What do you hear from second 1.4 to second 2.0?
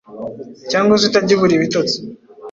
ibitotsi